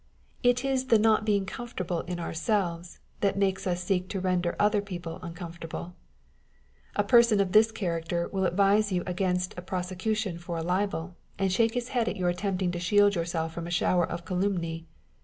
[0.41, 4.55] It is the not being comfortable in our eelves, that makes us seek to render
[4.57, 5.93] other people uncom fortable.
[6.95, 11.51] A person of this character will advise you against a prosecution for a libel, and
[11.53, 14.87] shake his head at your attempting to shield yourself from a shower of calumny.